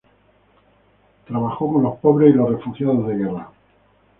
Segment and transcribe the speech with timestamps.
[1.27, 3.51] Trabajó con los pobres y los refugiados de guerra.